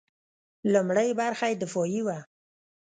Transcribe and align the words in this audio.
لومړۍ 0.73 1.09
برخه 1.21 1.45
یې 1.49 1.55
دفاعي 1.63 2.01
وه. 2.05 2.17